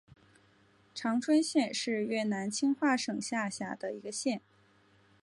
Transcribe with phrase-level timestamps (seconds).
[0.95, 4.41] 常春县是越南清化省下辖的一个县。